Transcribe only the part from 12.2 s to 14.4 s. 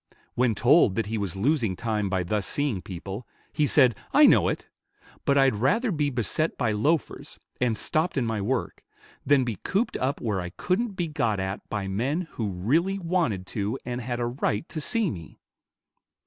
who really wanted to and had a